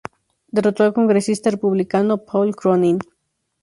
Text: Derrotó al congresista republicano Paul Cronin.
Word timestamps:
Derrotó 0.49 0.83
al 0.83 0.95
congresista 0.95 1.51
republicano 1.51 2.25
Paul 2.25 2.55
Cronin. 2.55 2.97